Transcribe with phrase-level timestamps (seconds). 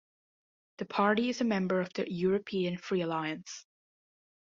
[0.77, 3.67] The party is a member of the European Free Alliance.